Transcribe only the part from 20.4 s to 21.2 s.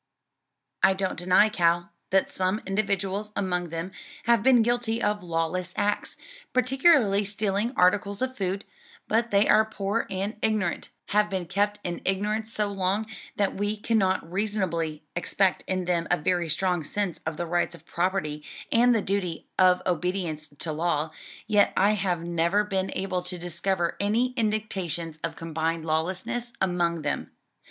to law;